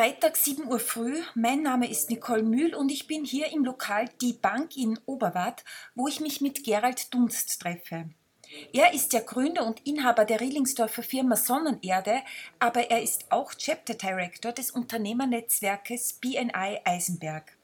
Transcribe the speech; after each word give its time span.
Freitag 0.00 0.38
7 0.38 0.66
Uhr 0.66 0.80
früh. 0.80 1.20
Mein 1.34 1.62
Name 1.62 1.86
ist 1.86 2.08
Nicole 2.08 2.42
Mühl 2.42 2.74
und 2.74 2.90
ich 2.90 3.06
bin 3.06 3.22
hier 3.22 3.52
im 3.52 3.66
Lokal 3.66 4.08
Die 4.22 4.32
Bank 4.32 4.74
in 4.74 4.98
Oberwart, 5.04 5.62
wo 5.94 6.08
ich 6.08 6.20
mich 6.20 6.40
mit 6.40 6.64
Gerald 6.64 7.12
Dunst 7.12 7.60
treffe. 7.60 8.08
Er 8.72 8.94
ist 8.94 9.12
der 9.12 9.20
Gründer 9.20 9.66
und 9.66 9.86
Inhaber 9.86 10.24
der 10.24 10.40
Rielingsdorfer 10.40 11.02
Firma 11.02 11.36
Sonnenerde, 11.36 12.22
aber 12.58 12.90
er 12.90 13.02
ist 13.02 13.30
auch 13.30 13.52
Chapter 13.52 13.92
Director 13.92 14.52
des 14.52 14.70
Unternehmernetzwerkes 14.70 16.14
BNI 16.14 16.80
Eisenberg. 16.82 17.54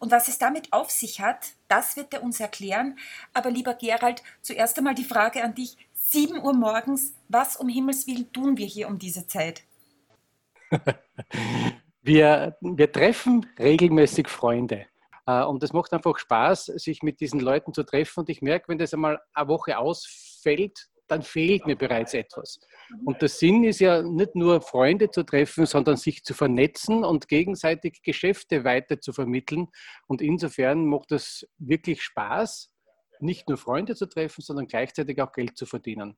Und 0.00 0.10
was 0.10 0.26
es 0.26 0.38
damit 0.38 0.72
auf 0.72 0.90
sich 0.90 1.20
hat, 1.20 1.52
das 1.68 1.96
wird 1.96 2.12
er 2.12 2.24
uns 2.24 2.40
erklären. 2.40 2.98
Aber 3.34 3.52
lieber 3.52 3.74
Gerald, 3.74 4.20
zuerst 4.42 4.76
einmal 4.78 4.96
die 4.96 5.04
Frage 5.04 5.44
an 5.44 5.54
dich. 5.54 5.76
7 5.92 6.42
Uhr 6.42 6.54
morgens, 6.54 7.12
was 7.28 7.54
um 7.54 7.68
Himmels 7.68 8.08
Willen 8.08 8.32
tun 8.32 8.56
wir 8.56 8.66
hier 8.66 8.88
um 8.88 8.98
diese 8.98 9.28
Zeit? 9.28 9.62
wir, 12.04 12.56
wir 12.60 12.92
treffen 12.92 13.46
regelmäßig 13.58 14.28
Freunde. 14.28 14.86
Äh, 15.26 15.42
und 15.44 15.62
es 15.62 15.72
macht 15.72 15.92
einfach 15.92 16.18
Spaß, 16.18 16.66
sich 16.66 17.02
mit 17.02 17.20
diesen 17.20 17.40
Leuten 17.40 17.72
zu 17.72 17.82
treffen. 17.82 18.20
Und 18.20 18.28
ich 18.28 18.42
merke, 18.42 18.68
wenn 18.68 18.78
das 18.78 18.94
einmal 18.94 19.20
eine 19.32 19.48
Woche 19.48 19.78
ausfällt, 19.78 20.88
dann 21.06 21.22
fehlt 21.22 21.66
mir 21.66 21.76
bereits 21.76 22.14
etwas. 22.14 22.58
Und 23.04 23.20
der 23.20 23.28
Sinn 23.28 23.64
ist 23.64 23.80
ja 23.80 24.02
nicht 24.02 24.34
nur 24.34 24.60
Freunde 24.62 25.10
zu 25.10 25.22
treffen, 25.22 25.66
sondern 25.66 25.96
sich 25.96 26.24
zu 26.24 26.32
vernetzen 26.32 27.04
und 27.04 27.28
gegenseitig 27.28 28.02
Geschäfte 28.02 28.64
weiter 28.64 29.00
zu 29.00 29.12
vermitteln. 29.12 29.68
Und 30.06 30.22
insofern 30.22 30.86
macht 30.86 31.12
es 31.12 31.46
wirklich 31.58 32.02
Spaß, 32.02 32.70
nicht 33.20 33.48
nur 33.48 33.58
Freunde 33.58 33.94
zu 33.94 34.06
treffen, 34.06 34.42
sondern 34.42 34.66
gleichzeitig 34.66 35.20
auch 35.20 35.32
Geld 35.32 35.56
zu 35.56 35.66
verdienen. 35.66 36.16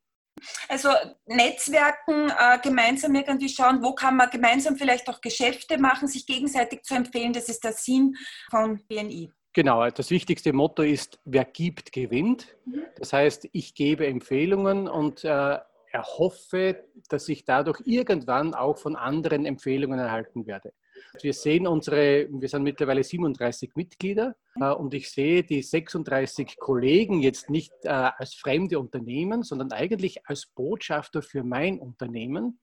Also 0.68 0.90
Netzwerken, 1.26 2.30
äh, 2.30 2.58
gemeinsam 2.62 3.14
irgendwie 3.14 3.48
schauen, 3.48 3.82
wo 3.82 3.94
kann 3.94 4.16
man 4.16 4.30
gemeinsam 4.30 4.76
vielleicht 4.76 5.08
auch 5.08 5.20
Geschäfte 5.20 5.78
machen, 5.78 6.08
sich 6.08 6.26
gegenseitig 6.26 6.82
zu 6.82 6.94
empfehlen, 6.94 7.32
das 7.32 7.48
ist 7.48 7.64
der 7.64 7.72
Sinn 7.72 8.14
von 8.50 8.80
BNI. 8.86 9.30
Genau, 9.52 9.88
das 9.88 10.10
wichtigste 10.10 10.52
Motto 10.52 10.82
ist, 10.82 11.18
wer 11.24 11.46
gibt, 11.46 11.90
gewinnt. 11.90 12.54
Mhm. 12.66 12.82
Das 12.98 13.14
heißt, 13.14 13.48
ich 13.52 13.74
gebe 13.74 14.06
Empfehlungen 14.06 14.86
und 14.86 15.24
äh, 15.24 15.58
erhoffe, 15.90 16.84
dass 17.08 17.28
ich 17.28 17.46
dadurch 17.46 17.80
irgendwann 17.86 18.54
auch 18.54 18.76
von 18.76 18.96
anderen 18.96 19.46
Empfehlungen 19.46 19.98
erhalten 19.98 20.46
werde. 20.46 20.74
Wir 21.22 21.32
sehen 21.32 21.66
unsere, 21.66 22.28
wir 22.30 22.48
sind 22.48 22.62
mittlerweile 22.62 23.02
37 23.02 23.72
Mitglieder 23.74 24.36
äh, 24.60 24.70
und 24.70 24.94
ich 24.94 25.10
sehe 25.10 25.42
die 25.42 25.62
36 25.62 26.56
Kollegen 26.58 27.20
jetzt 27.20 27.50
nicht 27.50 27.72
äh, 27.84 27.88
als 27.88 28.34
fremde 28.34 28.78
Unternehmen, 28.78 29.42
sondern 29.42 29.72
eigentlich 29.72 30.26
als 30.26 30.46
Botschafter 30.46 31.22
für 31.22 31.44
mein 31.44 31.78
Unternehmen. 31.78 32.60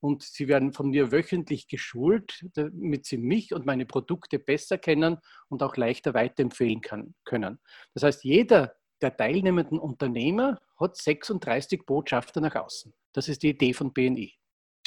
Und 0.00 0.22
sie 0.22 0.48
werden 0.48 0.74
von 0.74 0.90
mir 0.90 1.12
wöchentlich 1.12 1.66
geschult, 1.66 2.44
damit 2.54 3.06
sie 3.06 3.16
mich 3.16 3.54
und 3.54 3.64
meine 3.64 3.86
Produkte 3.86 4.38
besser 4.38 4.76
kennen 4.76 5.16
und 5.48 5.62
auch 5.62 5.78
leichter 5.78 6.12
weiterempfehlen 6.12 6.82
kann, 6.82 7.14
können. 7.24 7.58
Das 7.94 8.02
heißt, 8.02 8.24
jeder 8.24 8.74
der 9.00 9.16
teilnehmenden 9.16 9.78
Unternehmer 9.78 10.60
hat 10.78 10.96
36 10.96 11.84
Botschafter 11.86 12.40
nach 12.40 12.54
außen. 12.54 12.92
Das 13.12 13.28
ist 13.28 13.42
die 13.42 13.50
Idee 13.50 13.72
von 13.72 13.92
BNI. 13.92 14.34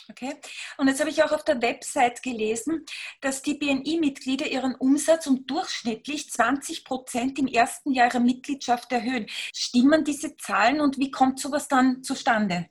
Okay. 0.09 0.36
Und 0.77 0.88
jetzt 0.88 1.00
habe 1.00 1.09
ich 1.09 1.22
auch 1.23 1.31
auf 1.31 1.44
der 1.44 1.61
Website 1.61 2.23
gelesen, 2.23 2.86
dass 3.19 3.41
die 3.41 3.55
BNI-Mitglieder 3.55 4.47
ihren 4.47 4.75
Umsatz 4.75 5.27
um 5.27 5.45
durchschnittlich 5.45 6.30
20 6.30 6.86
Prozent 6.86 7.39
im 7.39 7.47
ersten 7.47 7.91
Jahr 7.91 8.08
ihrer 8.08 8.19
Mitgliedschaft 8.22 8.91
erhöhen. 8.91 9.25
Stimmen 9.53 10.05
diese 10.05 10.38
Zahlen 10.38 10.80
und 10.80 10.97
wie 10.97 11.11
kommt 11.11 11.39
sowas 11.39 11.67
dann 11.67 12.03
zustande? 12.03 12.69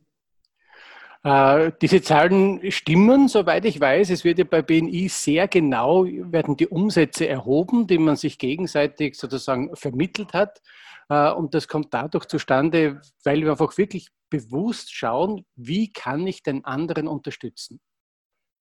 Äh, 1.26 1.72
diese 1.82 2.02
Zahlen 2.02 2.70
stimmen, 2.70 3.26
soweit 3.26 3.64
ich 3.64 3.80
weiß. 3.80 4.10
Es 4.10 4.22
wird 4.22 4.38
ja 4.38 4.44
bei 4.44 4.62
BNI 4.62 5.08
sehr 5.08 5.48
genau, 5.48 6.04
werden 6.04 6.56
die 6.56 6.68
Umsätze 6.68 7.26
erhoben, 7.26 7.88
die 7.88 7.98
man 7.98 8.14
sich 8.14 8.38
gegenseitig 8.38 9.16
sozusagen 9.16 9.74
vermittelt 9.74 10.34
hat. 10.34 10.62
Äh, 11.08 11.32
und 11.32 11.52
das 11.52 11.66
kommt 11.66 11.92
dadurch 11.92 12.26
zustande, 12.26 13.00
weil 13.24 13.42
wir 13.42 13.50
einfach 13.50 13.76
wirklich 13.76 14.10
bewusst 14.30 14.94
schauen, 14.94 15.44
wie 15.56 15.92
kann 15.92 16.24
ich 16.28 16.44
den 16.44 16.64
anderen 16.64 17.08
unterstützen. 17.08 17.80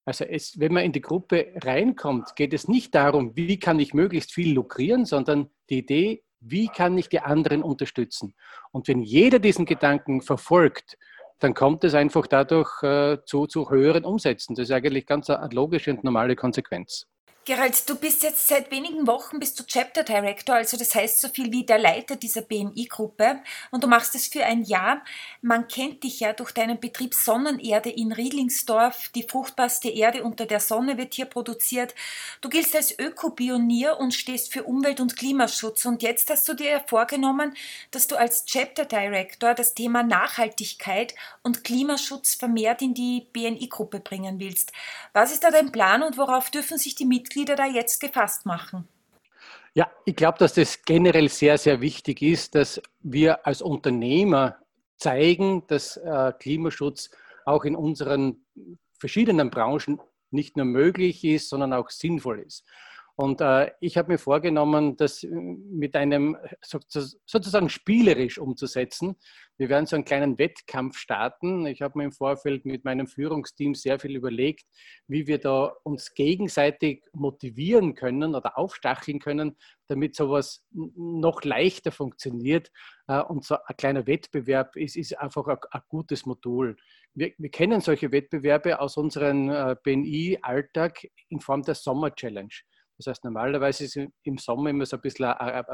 Also 0.04 0.26
es, 0.26 0.60
wenn 0.60 0.74
man 0.74 0.86
in 0.86 0.92
die 0.92 1.02
Gruppe 1.02 1.54
reinkommt, 1.58 2.36
geht 2.36 2.52
es 2.52 2.68
nicht 2.68 2.96
darum, 2.96 3.36
wie 3.36 3.60
kann 3.60 3.80
ich 3.80 3.94
möglichst 3.94 4.34
viel 4.34 4.56
lukrieren, 4.56 5.06
sondern 5.06 5.52
die 5.70 5.78
Idee, 5.80 6.24
wie 6.40 6.68
kann 6.68 6.98
ich 6.98 7.10
die 7.10 7.20
anderen 7.20 7.62
unterstützen. 7.62 8.34
Und 8.72 8.88
wenn 8.88 9.04
jeder 9.04 9.38
diesen 9.38 9.66
Gedanken 9.68 10.22
verfolgt, 10.22 10.98
dann 11.40 11.54
kommt 11.54 11.84
es 11.84 11.94
einfach 11.94 12.28
dadurch 12.28 12.82
äh, 12.84 13.18
zu, 13.26 13.48
zu 13.48 13.70
höheren 13.70 14.06
Umsätzen. 14.06 14.56
Das 14.56 14.70
ist 14.70 14.72
eigentlich 14.72 15.06
ganz 15.06 15.30
eine 15.30 15.54
logische 15.54 15.92
und 15.92 16.04
normale 16.04 16.36
Konsequenz. 16.36 17.08
Gerald, 17.48 17.88
du 17.88 17.96
bist 17.96 18.24
jetzt 18.24 18.48
seit 18.48 18.72
wenigen 18.72 19.06
Wochen 19.06 19.38
bist 19.38 19.60
du 19.60 19.64
Chapter 19.64 20.02
Director, 20.02 20.56
also 20.56 20.78
das 20.78 20.96
heißt 20.96 21.22
so 21.22 21.30
viel 21.30 21.52
wie 21.52 21.64
der 21.64 21.78
Leiter 21.78 22.16
dieser 22.16 22.42
BMI-Gruppe 22.42 23.40
und 23.70 23.84
du 23.84 23.88
machst 23.88 24.16
es 24.16 24.26
für 24.26 24.44
ein 24.44 24.64
Jahr. 24.64 25.04
Man 25.44 25.68
kennt 25.68 26.04
dich 26.04 26.22
ja 26.22 26.34
durch 26.34 26.54
deinen 26.54 26.80
Betrieb 26.80 27.14
Sonnenerde 27.14 27.92
in 27.92 28.12
Riedlingsdorf. 28.12 29.10
Die 29.10 29.28
fruchtbarste 29.30 29.90
Erde 29.90 30.24
unter 30.24 30.48
der 30.48 30.60
Sonne 30.60 30.98
wird 30.98 31.14
hier 31.14 31.26
produziert. 31.26 31.94
Du 32.42 32.50
giltst 32.50 32.76
als 32.76 32.98
Ökopionier 32.98 34.00
und 34.00 34.16
stehst 34.16 34.52
für 34.52 34.64
Umwelt- 34.64 35.00
und 35.00 35.16
Klimaschutz 35.16 35.86
und 35.86 36.02
jetzt 36.02 36.32
hast 36.32 36.50
du 36.50 36.56
dir 36.56 36.84
vorgenommen, 36.88 37.56
dass 37.92 38.08
du 38.08 38.16
als 38.16 38.46
Chapter 38.46 38.86
Director 38.86 39.54
das 39.54 39.76
Thema 39.76 40.02
Nachhaltigkeit 40.02 41.14
und 41.44 41.64
Klimaschutz 41.64 42.34
vermehrt 42.34 42.82
in 42.82 42.96
die 42.96 43.28
BNI-Gruppe 43.34 44.00
bringen 44.00 44.40
willst. 44.40 44.72
Was 45.14 45.32
ist 45.32 45.44
da 45.44 45.52
dein 45.52 45.72
Plan 45.72 46.02
und 46.02 46.18
worauf 46.18 46.50
dürfen 46.50 46.80
sich 46.80 46.96
die 46.96 47.06
Mitglieder 47.06 47.35
Mitglieder 47.36 47.56
da 47.58 47.66
jetzt 47.66 48.00
gefasst 48.00 48.46
machen? 48.46 48.88
Ja, 49.74 49.92
ich 50.06 50.16
glaube, 50.16 50.38
dass 50.38 50.54
das 50.54 50.84
generell 50.84 51.28
sehr, 51.28 51.58
sehr 51.58 51.82
wichtig 51.82 52.22
ist, 52.22 52.56
dass 52.56 52.82
wir 53.02 53.46
als 53.46 53.62
Unternehmer 53.62 54.58
zeigen, 54.98 55.68
dass 55.68 55.98
äh, 55.98 56.32
Klimaschutz 56.40 57.10
auch 57.44 57.66
in 57.66 57.76
unseren 57.76 58.46
verschiedenen 59.00 59.50
Branchen 59.50 60.00
nicht 60.32 60.56
nur 60.56 60.66
möglich 60.66 61.26
ist, 61.26 61.50
sondern 61.50 61.74
auch 61.74 61.90
sinnvoll 61.90 62.40
ist. 62.40 62.64
Und 63.18 63.40
äh, 63.40 63.72
ich 63.80 63.98
habe 63.98 64.12
mir 64.12 64.18
vorgenommen, 64.18 64.98
das 64.98 65.24
mit 65.24 65.96
einem 65.96 66.36
sozusagen 66.62 67.70
spielerisch 67.70 68.38
umzusetzen. 68.38 69.16
Wir 69.58 69.70
werden 69.70 69.86
so 69.86 69.96
einen 69.96 70.04
kleinen 70.04 70.38
Wettkampf 70.38 70.98
starten. 70.98 71.66
Ich 71.66 71.82
habe 71.82 71.98
mir 71.98 72.04
im 72.04 72.12
Vorfeld 72.12 72.66
mit 72.66 72.84
meinem 72.84 73.08
Führungsteam 73.08 73.74
sehr 73.74 74.00
viel 74.00 74.18
überlegt, 74.18 74.66
wie 75.08 75.28
wir 75.28 75.38
da 75.38 75.74
uns 75.84 76.14
gegenseitig 76.14 77.04
motivieren 77.14 77.96
können 77.96 78.36
oder 78.36 78.58
aufstacheln 78.58 79.20
können, 79.20 79.56
damit 79.88 80.18
sowas 80.18 80.66
noch 80.72 81.46
leichter 81.46 81.94
funktioniert. 81.94 82.70
Äh, 83.08 83.22
und 83.22 83.46
so 83.46 83.56
ein 83.66 83.78
kleiner 83.78 84.08
Wettbewerb 84.08 84.76
ist, 84.76 84.98
ist 84.98 85.18
einfach 85.18 85.48
ein, 85.48 85.58
ein 85.72 85.82
gutes 85.88 86.26
Modul. 86.26 86.76
Wir, 87.14 87.32
wir, 87.38 87.50
kennen 87.50 87.80
solche 87.80 88.12
Wettbewerbe 88.12 88.82
aus 88.82 88.98
unserem 88.98 89.50
äh, 89.50 89.78
BNI-Alltag 89.82 91.08
in 91.30 91.40
Form 91.40 91.62
der 91.62 91.76
Sommer 91.76 92.14
Challenge. 92.14 92.50
Das 92.98 93.08
heißt, 93.08 93.24
normalerweise 93.24 93.86
ist 93.86 94.00
im 94.24 94.38
Sommer 94.38 94.70
immer 94.70 94.86
so 94.86 94.98
ein 94.98 95.02
bisschen 95.02 95.26
eine, 95.26 95.66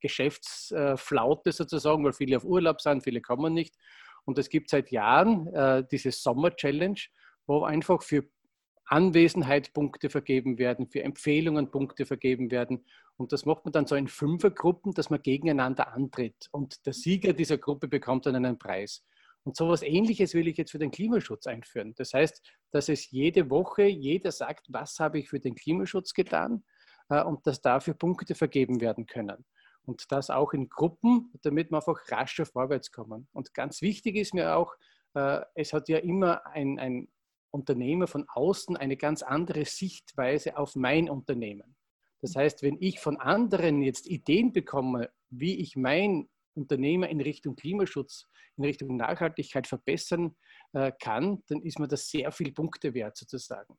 Geschäftsflaute 0.00 1.52
sozusagen, 1.52 2.04
weil 2.04 2.12
viele 2.12 2.36
auf 2.36 2.44
Urlaub 2.44 2.80
sind, 2.80 3.02
viele 3.02 3.20
kommen 3.20 3.54
nicht. 3.54 3.76
Und 4.24 4.38
es 4.38 4.48
gibt 4.48 4.70
seit 4.70 4.90
Jahren 4.90 5.48
äh, 5.48 5.84
diese 5.90 6.12
Sommer-Challenge, 6.12 7.00
wo 7.46 7.64
einfach 7.64 8.02
für 8.02 8.24
Anwesenheit 8.86 9.72
Punkte 9.72 10.10
vergeben 10.10 10.58
werden, 10.58 10.88
für 10.88 11.02
Empfehlungen 11.02 11.70
Punkte 11.70 12.06
vergeben 12.06 12.50
werden. 12.50 12.84
Und 13.16 13.32
das 13.32 13.44
macht 13.44 13.64
man 13.64 13.72
dann 13.72 13.86
so 13.86 13.94
in 13.94 14.08
Fünfergruppen, 14.08 14.92
dass 14.92 15.10
man 15.10 15.22
gegeneinander 15.22 15.92
antritt. 15.92 16.48
Und 16.50 16.84
der 16.86 16.92
Sieger 16.92 17.32
dieser 17.32 17.58
Gruppe 17.58 17.86
bekommt 17.86 18.26
dann 18.26 18.36
einen 18.36 18.58
Preis. 18.58 19.04
Und 19.44 19.56
so 19.56 19.66
etwas 19.66 19.82
Ähnliches 19.82 20.34
will 20.34 20.48
ich 20.48 20.56
jetzt 20.56 20.72
für 20.72 20.78
den 20.78 20.90
Klimaschutz 20.90 21.46
einführen. 21.46 21.94
Das 21.96 22.12
heißt, 22.12 22.42
dass 22.72 22.88
es 22.88 23.10
jede 23.10 23.48
Woche 23.48 23.84
jeder 23.84 24.32
sagt, 24.32 24.66
was 24.68 24.98
habe 24.98 25.20
ich 25.20 25.28
für 25.28 25.40
den 25.40 25.54
Klimaschutz 25.54 26.12
getan 26.12 26.64
und 27.18 27.46
dass 27.46 27.60
dafür 27.60 27.94
Punkte 27.94 28.34
vergeben 28.34 28.80
werden 28.80 29.06
können. 29.06 29.44
Und 29.84 30.12
das 30.12 30.30
auch 30.30 30.52
in 30.52 30.68
Gruppen, 30.68 31.32
damit 31.42 31.70
wir 31.70 31.76
einfach 31.76 32.00
rascher 32.10 32.46
vorwärts 32.46 32.92
kommen. 32.92 33.28
Und 33.32 33.54
ganz 33.54 33.82
wichtig 33.82 34.16
ist 34.16 34.34
mir 34.34 34.56
auch, 34.56 34.74
äh, 35.14 35.40
es 35.54 35.72
hat 35.72 35.88
ja 35.88 35.98
immer 35.98 36.46
ein, 36.46 36.78
ein 36.78 37.08
Unternehmer 37.50 38.06
von 38.06 38.26
außen 38.28 38.76
eine 38.76 38.96
ganz 38.96 39.22
andere 39.22 39.64
Sichtweise 39.64 40.56
auf 40.56 40.76
mein 40.76 41.10
Unternehmen. 41.10 41.76
Das 42.20 42.36
heißt, 42.36 42.62
wenn 42.62 42.76
ich 42.80 43.00
von 43.00 43.18
anderen 43.18 43.82
jetzt 43.82 44.06
Ideen 44.06 44.52
bekomme, 44.52 45.10
wie 45.30 45.56
ich 45.56 45.74
mein 45.76 46.28
Unternehmer 46.54 47.08
in 47.08 47.20
Richtung 47.20 47.56
Klimaschutz, 47.56 48.28
in 48.56 48.64
Richtung 48.64 48.96
Nachhaltigkeit 48.96 49.66
verbessern 49.66 50.36
äh, 50.72 50.92
kann, 51.00 51.42
dann 51.48 51.62
ist 51.62 51.78
mir 51.78 51.88
das 51.88 52.08
sehr 52.08 52.30
viel 52.30 52.52
Punkte 52.52 52.92
wert 52.94 53.16
sozusagen. 53.16 53.74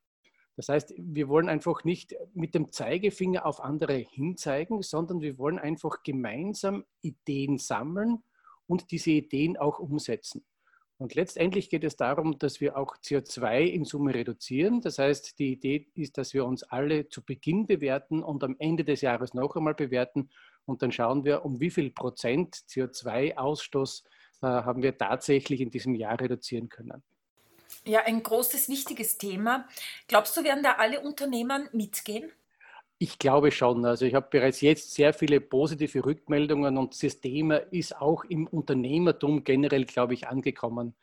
Das 0.61 0.69
heißt, 0.69 0.93
wir 0.95 1.27
wollen 1.27 1.49
einfach 1.49 1.83
nicht 1.85 2.15
mit 2.35 2.53
dem 2.53 2.71
Zeigefinger 2.71 3.47
auf 3.47 3.63
andere 3.63 3.95
hinzeigen, 3.95 4.83
sondern 4.83 5.19
wir 5.19 5.39
wollen 5.39 5.57
einfach 5.57 6.03
gemeinsam 6.03 6.85
Ideen 7.01 7.57
sammeln 7.57 8.21
und 8.67 8.91
diese 8.91 9.09
Ideen 9.09 9.57
auch 9.57 9.79
umsetzen. 9.79 10.45
Und 10.99 11.15
letztendlich 11.15 11.71
geht 11.71 11.83
es 11.83 11.95
darum, 11.95 12.37
dass 12.37 12.61
wir 12.61 12.77
auch 12.77 12.95
CO2 12.97 13.61
in 13.61 13.85
Summe 13.85 14.13
reduzieren. 14.13 14.81
Das 14.81 14.99
heißt, 14.99 15.39
die 15.39 15.53
Idee 15.53 15.87
ist, 15.95 16.19
dass 16.19 16.35
wir 16.35 16.45
uns 16.45 16.61
alle 16.61 17.09
zu 17.09 17.25
Beginn 17.25 17.65
bewerten 17.65 18.21
und 18.21 18.43
am 18.43 18.55
Ende 18.59 18.83
des 18.83 19.01
Jahres 19.01 19.33
noch 19.33 19.55
einmal 19.55 19.73
bewerten. 19.73 20.29
Und 20.65 20.83
dann 20.83 20.91
schauen 20.91 21.25
wir, 21.25 21.43
um 21.43 21.59
wie 21.59 21.71
viel 21.71 21.89
Prozent 21.89 22.53
CO2-Ausstoß 22.69 24.03
äh, 24.43 24.45
haben 24.45 24.83
wir 24.83 24.95
tatsächlich 24.95 25.59
in 25.59 25.71
diesem 25.71 25.95
Jahr 25.95 26.21
reduzieren 26.21 26.69
können. 26.69 27.01
Ja, 27.85 28.01
ein 28.05 28.21
großes, 28.21 28.69
wichtiges 28.69 29.17
Thema. 29.17 29.67
Glaubst 30.07 30.37
du, 30.37 30.43
werden 30.43 30.63
da 30.63 30.73
alle 30.73 31.01
Unternehmen 31.01 31.67
mitgehen? 31.71 32.31
Ich 32.99 33.17
glaube 33.17 33.51
schon. 33.51 33.83
Also 33.85 34.05
ich 34.05 34.13
habe 34.13 34.27
bereits 34.29 34.61
jetzt 34.61 34.93
sehr 34.93 35.13
viele 35.13 35.41
positive 35.41 36.05
Rückmeldungen 36.05 36.77
und 36.77 37.03
das 37.03 37.19
Thema 37.19 37.55
ist 37.55 37.99
auch 37.99 38.23
im 38.25 38.45
Unternehmertum 38.45 39.43
generell, 39.43 39.85
glaube 39.85 40.13
ich, 40.13 40.27
angekommen. 40.27 40.93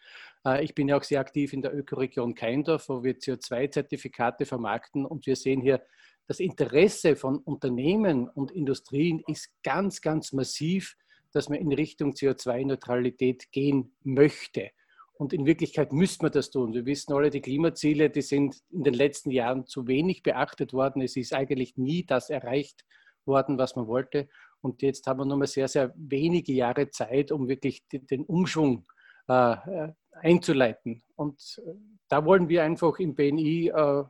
Äh, 0.45 0.65
ich 0.65 0.77
bin 0.77 0.87
ja 0.87 0.97
auch 0.97 1.03
sehr 1.03 1.19
aktiv 1.19 1.53
in 1.53 1.63
der 1.63 1.77
Ökoregion 1.77 2.37
Keindorf, 2.37 2.89
wo 2.89 3.03
wir 3.03 3.19
CO2-Zertifikate 3.19 4.47
vermarkten 4.47 5.05
und 5.05 5.27
wir 5.27 5.35
sehen 5.35 5.61
hier, 5.61 5.83
das 6.29 6.39
Interesse 6.39 7.17
von 7.17 7.39
Unternehmen 7.39 8.29
und 8.29 8.53
Industrien 8.53 9.21
ist 9.27 9.51
ganz, 9.65 10.01
ganz 10.01 10.33
massiv, 10.33 10.95
dass 11.33 11.49
man 11.49 11.59
in 11.59 11.73
Richtung 11.73 12.13
CO2-Neutralität 12.13 13.51
gehen 13.51 13.97
möchte. 14.05 14.71
Und 15.19 15.33
in 15.33 15.47
Wirklichkeit 15.47 15.93
müsste 15.93 16.25
man 16.25 16.33
das 16.33 16.51
tun. 16.51 16.73
Wir 16.73 16.87
wissen 16.87 17.13
alle, 17.13 17.31
die 17.31 17.41
Klimaziele, 17.41 18.09
die 18.09 18.23
sind 18.23 18.63
in 18.71 18.85
den 18.85 18.95
letzten 18.95 19.33
Jahren 19.33 19.67
zu 19.67 19.89
wenig 19.89 20.23
beachtet 20.23 20.73
worden. 20.73 21.03
Es 21.03 21.17
ist 21.17 21.35
eigentlich 21.35 21.77
nie 21.77 22.07
das 22.07 22.31
erreicht 22.31 22.85
worden, 23.27 23.59
was 23.59 23.75
man 23.75 23.89
wollte. 23.89 24.29
Und 24.61 24.81
jetzt 24.81 25.09
haben 25.09 25.19
wir 25.19 25.25
nur 25.25 25.37
mal 25.37 25.49
sehr, 25.49 25.67
sehr 25.67 25.93
wenige 25.97 26.53
Jahre 26.53 26.91
Zeit, 26.91 27.33
um 27.33 27.49
wirklich 27.49 27.85
den 27.91 28.25
Umschwung 28.27 28.87
äh, 29.29 29.53
äh, 29.53 29.93
einzuleiten. 30.13 31.03
Und 31.17 31.61
äh, 31.67 31.73
da 32.09 32.25
wollen 32.25 32.49
wir 32.49 32.63
einfach 32.63 33.01
im 33.01 33.17
BNI 33.17 33.69
äh, 33.75 34.05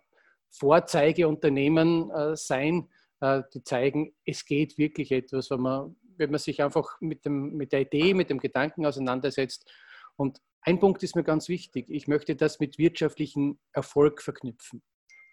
Vorzeigeunternehmen 0.50 2.10
äh, 2.10 2.36
sein, 2.36 2.88
äh, 3.20 3.42
die 3.54 3.62
zeigen, 3.64 4.14
es 4.26 4.44
geht 4.44 4.76
wirklich 4.76 5.10
etwas, 5.12 5.50
wenn 5.50 5.60
man, 5.60 5.96
wenn 6.18 6.30
man 6.30 6.38
sich 6.38 6.62
einfach 6.62 7.00
mit, 7.00 7.24
dem, 7.24 7.56
mit 7.56 7.72
der 7.72 7.80
Idee, 7.80 8.12
mit 8.12 8.28
dem 8.28 8.38
Gedanken 8.38 8.84
auseinandersetzt. 8.84 9.70
Und 10.16 10.40
ein 10.62 10.80
Punkt 10.80 11.02
ist 11.02 11.16
mir 11.16 11.24
ganz 11.24 11.48
wichtig. 11.48 11.86
Ich 11.88 12.08
möchte 12.08 12.36
das 12.36 12.60
mit 12.60 12.78
wirtschaftlichem 12.78 13.58
Erfolg 13.72 14.22
verknüpfen. 14.22 14.82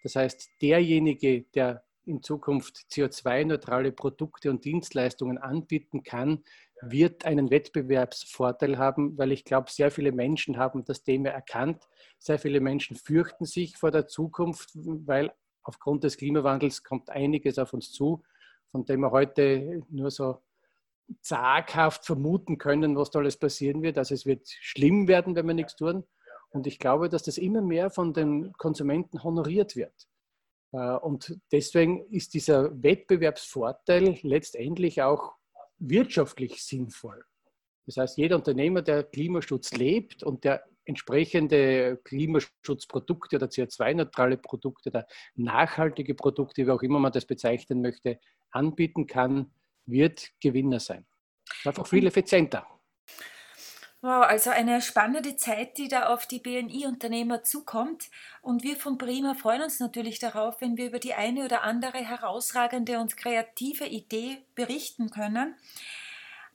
Das 0.02 0.16
heißt, 0.16 0.50
derjenige, 0.62 1.42
der 1.54 1.84
in 2.06 2.22
Zukunft 2.22 2.86
CO2-neutrale 2.92 3.92
Produkte 3.92 4.50
und 4.50 4.64
Dienstleistungen 4.64 5.38
anbieten 5.38 6.04
kann, 6.04 6.44
wird 6.80 7.24
einen 7.24 7.50
Wettbewerbsvorteil 7.50 8.78
haben, 8.78 9.18
weil 9.18 9.32
ich 9.32 9.44
glaube, 9.44 9.70
sehr 9.70 9.90
viele 9.90 10.12
Menschen 10.12 10.56
haben 10.56 10.84
das 10.84 11.02
Thema 11.02 11.30
erkannt. 11.30 11.88
Sehr 12.18 12.38
viele 12.38 12.60
Menschen 12.60 12.96
fürchten 12.96 13.44
sich 13.44 13.76
vor 13.76 13.90
der 13.90 14.06
Zukunft, 14.06 14.70
weil 14.74 15.32
aufgrund 15.62 16.04
des 16.04 16.16
Klimawandels 16.16 16.84
kommt 16.84 17.10
einiges 17.10 17.58
auf 17.58 17.72
uns 17.72 17.92
zu, 17.92 18.22
von 18.68 18.84
dem 18.84 19.00
wir 19.00 19.10
heute 19.10 19.82
nur 19.90 20.10
so 20.10 20.38
zaghaft 21.20 22.04
vermuten 22.04 22.58
können, 22.58 22.96
was 22.96 23.10
da 23.10 23.20
alles 23.20 23.36
passieren 23.36 23.82
wird. 23.82 23.98
Also 23.98 24.14
es 24.14 24.26
wird 24.26 24.48
schlimm 24.48 25.08
werden, 25.08 25.34
wenn 25.36 25.46
wir 25.46 25.54
nichts 25.54 25.76
tun. 25.76 26.04
Und 26.50 26.66
ich 26.66 26.78
glaube, 26.78 27.08
dass 27.08 27.22
das 27.22 27.38
immer 27.38 27.60
mehr 27.60 27.90
von 27.90 28.12
den 28.12 28.52
Konsumenten 28.54 29.22
honoriert 29.22 29.76
wird. 29.76 30.08
Äh, 30.72 30.96
und 30.96 31.38
deswegen 31.52 32.06
ist 32.10 32.34
dieser 32.34 32.82
Wettbewerbsvorteil 32.82 34.18
letztendlich 34.22 35.02
auch 35.02 35.34
wirtschaftlich 35.78 36.64
sinnvoll. 36.64 37.24
Das 37.86 37.98
heißt, 37.98 38.18
jeder 38.18 38.36
Unternehmer, 38.36 38.82
der 38.82 39.04
Klimaschutz 39.04 39.72
lebt 39.72 40.22
und 40.22 40.44
der 40.44 40.64
entsprechende 40.84 41.98
Klimaschutzprodukte 42.04 43.36
oder 43.36 43.46
CO2-neutrale 43.46 44.36
Produkte 44.36 44.90
oder 44.90 45.06
nachhaltige 45.34 46.14
Produkte, 46.14 46.66
wie 46.66 46.70
auch 46.70 46.82
immer 46.82 46.98
man 46.98 47.12
das 47.12 47.26
bezeichnen 47.26 47.82
möchte, 47.82 48.20
anbieten 48.50 49.06
kann, 49.06 49.52
wird 49.86 50.30
Gewinner 50.40 50.80
sein. 50.80 51.06
Einfach 51.64 51.86
viel 51.86 52.06
effizienter. 52.06 52.66
Wow, 54.02 54.24
also 54.24 54.50
eine 54.50 54.82
spannende 54.82 55.36
Zeit, 55.36 55.78
die 55.78 55.88
da 55.88 56.06
auf 56.06 56.26
die 56.26 56.38
BNI-Unternehmer 56.38 57.42
zukommt. 57.42 58.10
Und 58.40 58.62
wir 58.62 58.76
von 58.76 58.98
Prima 58.98 59.34
freuen 59.34 59.62
uns 59.62 59.80
natürlich 59.80 60.18
darauf, 60.18 60.60
wenn 60.60 60.76
wir 60.76 60.86
über 60.86 60.98
die 60.98 61.14
eine 61.14 61.44
oder 61.44 61.62
andere 61.62 61.98
herausragende 61.98 63.00
und 63.00 63.16
kreative 63.16 63.86
Idee 63.86 64.38
berichten 64.54 65.10
können. 65.10 65.56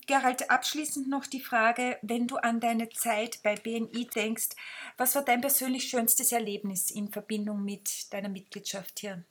Gerald, 0.07 0.50
abschließend 0.50 1.10
noch 1.10 1.25
die 1.25 1.42
Frage, 1.42 1.98
wenn 2.01 2.27
du 2.27 2.38
an 2.38 2.60
deine 2.60 2.89
Zeit 2.89 3.39
bei 3.44 3.56
BNI 3.56 4.07
denkst, 4.07 4.50
was 4.98 5.16
war 5.16 5.24
dein 5.24 5.42
persönlich 5.42 5.89
schönstes 5.89 6.31
Erlebnis 6.31 6.92
in 6.92 7.10
Verbindung 7.10 7.63
mit 7.63 8.13
deiner 8.13 8.30
Mitgliedschaft 8.30 9.00
hier? 9.00 9.24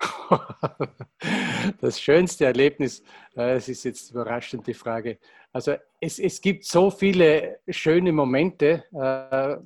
Das 1.80 2.00
schönste 2.00 2.44
Erlebnis, 2.44 3.02
äh, 3.36 3.56
es 3.56 3.68
ist 3.68 3.84
jetzt 3.84 4.10
überraschend 4.10 4.66
die 4.66 4.74
Frage. 4.74 5.18
Also 5.52 5.74
es, 6.00 6.18
es 6.18 6.40
gibt 6.40 6.64
so 6.64 6.90
viele 6.90 7.58
schöne 7.68 8.12
Momente. 8.12 8.84
Äh, 8.92 9.56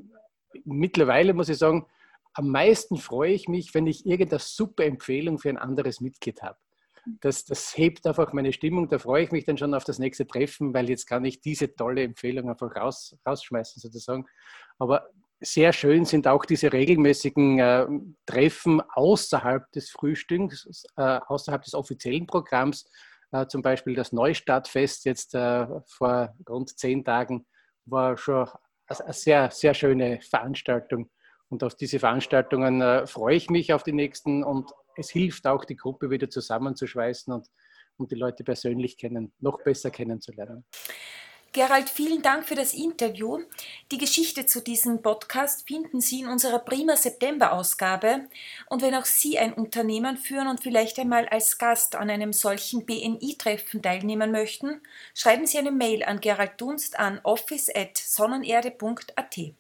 mittlerweile 0.65 1.35
muss 1.35 1.49
ich 1.49 1.59
sagen, 1.59 1.87
am 2.35 2.49
meisten 2.49 2.97
freue 2.97 3.33
ich 3.33 3.49
mich, 3.49 3.75
wenn 3.75 3.87
ich 3.87 4.07
irgendeine 4.07 4.41
super 4.41 4.85
Empfehlung 4.85 5.39
für 5.39 5.51
ein 5.51 5.59
anderes 5.59 6.01
Mitglied 6.01 6.43
habe. 6.43 6.59
Das, 7.21 7.45
das 7.45 7.77
hebt 7.77 8.07
einfach 8.07 8.33
meine 8.33 8.53
Stimmung. 8.53 8.89
Da 8.89 8.99
freue 8.99 9.25
ich 9.25 9.33
mich 9.33 9.45
dann 9.45 9.59
schon 9.59 9.75
auf 9.75 9.85
das 9.85 9.99
nächste 9.99 10.27
Treffen, 10.27 10.73
weil 10.73 10.89
jetzt 10.89 11.07
kann 11.07 11.25
ich 11.25 11.41
diese 11.41 11.75
tolle 11.75 12.05
Empfehlung 12.05 12.49
einfach 12.49 12.75
raus, 12.77 13.17
rausschmeißen 13.27 13.81
sozusagen. 13.81 14.25
Aber 14.79 15.11
sehr 15.43 15.73
schön 15.73 16.05
sind 16.05 16.27
auch 16.27 16.45
diese 16.45 16.73
regelmäßigen 16.73 17.59
äh, 17.59 17.87
Treffen 18.27 18.81
außerhalb 18.81 19.71
des 19.73 19.91
Frühstücks, 19.91 20.87
äh, 20.97 21.21
außerhalb 21.27 21.63
des 21.63 21.75
offiziellen 21.75 22.27
Programms. 22.27 22.89
Äh, 23.33 23.47
zum 23.47 23.63
Beispiel 23.63 23.95
das 23.95 24.13
Neustartfest 24.13 25.05
jetzt 25.05 25.35
äh, 25.35 25.67
vor 25.87 26.35
rund 26.49 26.79
zehn 26.79 27.05
Tagen 27.05 27.47
war 27.87 28.17
schon 28.17 28.49
eine 28.87 29.13
sehr, 29.13 29.51
sehr 29.51 29.75
schöne 29.75 30.21
Veranstaltung. 30.21 31.11
Und 31.49 31.65
auf 31.65 31.75
diese 31.75 31.99
Veranstaltungen 31.99 32.81
äh, 32.81 33.07
freue 33.07 33.37
ich 33.37 33.51
mich 33.51 33.73
auf 33.73 33.83
die 33.83 33.93
nächsten 33.93 34.45
und 34.45 34.71
es 34.97 35.11
hilft 35.11 35.47
auch, 35.47 35.65
die 35.65 35.77
Gruppe 35.77 36.11
wieder 36.11 36.31
zusammenzuschweißen 36.31 37.33
und, 37.33 37.49
und 37.97 38.11
die 38.11 38.17
Leute 38.17 38.45
persönlich 38.45 38.97
kennen, 38.97 39.33
noch 39.41 39.63
besser 39.63 39.91
kennenzulernen. 39.91 40.65
Gerald, 41.55 41.91
vielen 41.91 42.23
Dank 42.23 42.49
für 42.49 42.55
das 42.55 42.73
Interview. 42.73 43.41
Die 43.91 43.99
Geschichte 43.99 44.47
zu 44.47 44.63
diesem 44.63 45.03
Podcast 45.03 45.69
finden 45.69 46.01
Sie 46.01 46.21
in 46.21 46.29
unserer 46.29 46.61
Prima 46.61 46.97
September-Ausgabe. 46.97 48.27
Und 48.71 48.81
wenn 48.81 48.95
auch 48.95 49.05
Sie 49.05 49.39
ein 49.39 49.53
Unternehmen 49.53 50.17
führen 50.17 50.49
und 50.49 50.63
vielleicht 50.63 50.99
einmal 50.99 51.29
als 51.29 51.59
Gast 51.59 51.95
an 51.95 52.09
einem 52.09 52.33
solchen 52.33 52.87
BNI-Treffen 52.87 53.83
teilnehmen 53.83 54.33
möchten, 54.33 54.81
schreiben 55.15 55.47
Sie 55.47 55.59
eine 55.59 55.73
Mail 55.73 56.03
an 56.05 56.23
Gerald 56.23 56.59
Dunst 56.59 56.99
an 56.99 57.21
office.sonnenerde.at. 57.23 59.53